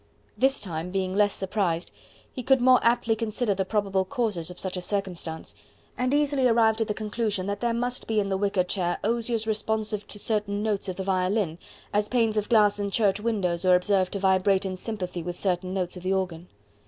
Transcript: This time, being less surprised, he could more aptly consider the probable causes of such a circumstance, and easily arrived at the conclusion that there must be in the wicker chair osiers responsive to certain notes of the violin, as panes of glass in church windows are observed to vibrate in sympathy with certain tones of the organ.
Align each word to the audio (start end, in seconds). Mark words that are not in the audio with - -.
This 0.35 0.59
time, 0.59 0.89
being 0.89 1.15
less 1.15 1.31
surprised, 1.31 1.91
he 2.33 2.41
could 2.41 2.59
more 2.59 2.79
aptly 2.81 3.15
consider 3.15 3.53
the 3.53 3.65
probable 3.65 4.03
causes 4.03 4.49
of 4.49 4.59
such 4.59 4.75
a 4.75 4.81
circumstance, 4.81 5.53
and 5.95 6.11
easily 6.11 6.47
arrived 6.47 6.81
at 6.81 6.87
the 6.87 6.95
conclusion 6.95 7.45
that 7.45 7.59
there 7.61 7.71
must 7.71 8.07
be 8.07 8.19
in 8.19 8.27
the 8.29 8.35
wicker 8.37 8.63
chair 8.63 8.97
osiers 9.03 9.45
responsive 9.45 10.07
to 10.07 10.17
certain 10.17 10.63
notes 10.63 10.89
of 10.89 10.95
the 10.95 11.03
violin, 11.03 11.59
as 11.93 12.09
panes 12.09 12.35
of 12.35 12.49
glass 12.49 12.79
in 12.79 12.89
church 12.89 13.19
windows 13.19 13.63
are 13.63 13.75
observed 13.75 14.13
to 14.13 14.19
vibrate 14.19 14.65
in 14.65 14.75
sympathy 14.75 15.21
with 15.21 15.37
certain 15.37 15.75
tones 15.75 15.95
of 15.95 16.01
the 16.01 16.13
organ. 16.13 16.47